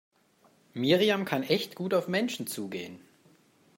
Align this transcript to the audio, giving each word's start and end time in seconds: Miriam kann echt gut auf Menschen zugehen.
Miriam 0.73 1.25
kann 1.25 1.43
echt 1.43 1.75
gut 1.75 1.93
auf 1.93 2.07
Menschen 2.07 2.47
zugehen. 2.47 3.01